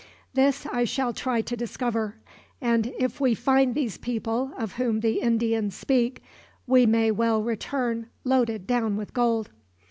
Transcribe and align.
This 0.33 0.65
I 0.65 0.83
shall 0.83 1.13
try 1.13 1.41
to 1.41 1.55
discover, 1.55 2.15
and 2.59 2.91
if 2.97 3.21
we 3.21 3.35
find 3.35 3.75
these 3.75 3.99
people 3.99 4.51
of 4.57 4.73
whom 4.77 5.01
the 5.01 5.19
Indians 5.21 5.75
speak, 5.75 6.23
we 6.65 6.87
may 6.87 7.11
well 7.11 7.43
return 7.43 8.07
loaded 8.25 8.65
down 8.65 8.97
with 8.97 9.13
gold. 9.13 9.51